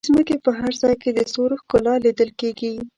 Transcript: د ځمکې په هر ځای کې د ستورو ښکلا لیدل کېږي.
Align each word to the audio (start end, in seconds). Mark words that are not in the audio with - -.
د 0.03 0.05
ځمکې 0.07 0.35
په 0.45 0.51
هر 0.59 0.71
ځای 0.81 0.95
کې 1.01 1.09
د 1.13 1.19
ستورو 1.29 1.55
ښکلا 1.61 1.93
لیدل 2.05 2.29
کېږي. 2.39 2.73